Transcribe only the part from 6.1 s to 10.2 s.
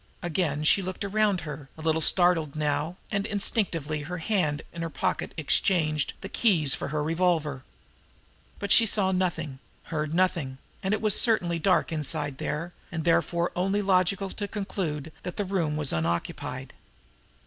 the keys for her revolver. But she saw nothing, heard